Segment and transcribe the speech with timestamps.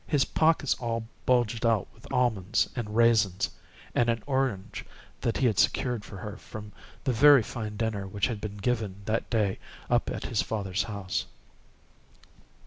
[0.07, 3.51] His pockets all bulged out with almonds and raisins
[3.93, 4.83] and an orange
[5.19, 6.71] that he had secured for her from
[7.03, 9.59] the very fine dinner which had been given that day
[9.91, 11.27] up at his father's house.